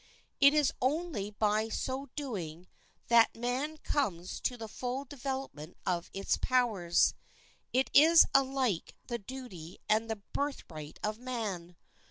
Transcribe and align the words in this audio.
It 0.39 0.55
is 0.55 0.73
only 0.81 1.29
by 1.29 1.69
so 1.69 2.09
doing 2.15 2.65
that 3.09 3.37
man 3.37 3.77
comes 3.77 4.39
to 4.41 4.57
the 4.57 4.67
full 4.67 5.05
development 5.05 5.77
of 5.85 6.09
his 6.11 6.37
powers. 6.37 7.13
It 7.71 7.91
is 7.93 8.25
alike 8.33 8.95
the 9.05 9.19
duty 9.19 9.77
and 9.87 10.09
the 10.09 10.23
birthright 10.33 10.97
of 11.03 11.19
man. 11.19 11.75